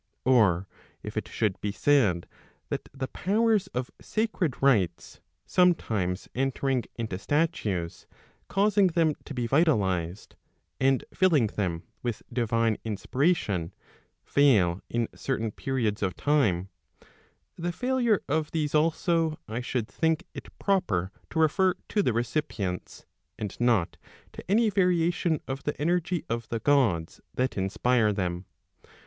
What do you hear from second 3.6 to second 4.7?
of sacred